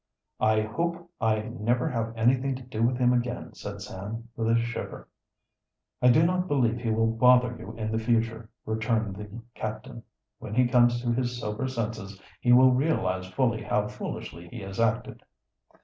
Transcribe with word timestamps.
"I 0.39 0.61
hope 0.61 1.11
I 1.21 1.41
never 1.43 1.87
have 1.87 2.17
anything 2.17 2.55
to 2.55 2.63
do 2.63 2.81
with 2.81 2.97
him 2.97 3.13
again," 3.13 3.53
said 3.53 3.83
Sam, 3.83 4.29
with 4.35 4.49
a 4.49 4.55
shiver. 4.59 5.07
"I 6.01 6.09
do 6.09 6.23
not 6.25 6.47
believe 6.47 6.79
he 6.81 6.89
will 6.89 7.05
bother 7.11 7.55
you 7.59 7.73
in 7.77 7.91
the 7.91 7.99
future," 7.99 8.49
returned 8.65 9.15
the 9.15 9.29
captain. 9.53 10.01
"When 10.39 10.55
he 10.55 10.67
comes 10.67 11.03
to 11.03 11.13
his 11.13 11.39
sober 11.39 11.67
senses 11.67 12.19
he 12.39 12.51
will 12.51 12.71
realize 12.73 13.27
fully 13.27 13.61
how 13.61 13.87
foolishly 13.89 14.47
he 14.47 14.61
has 14.61 14.79
acted." 14.79 15.21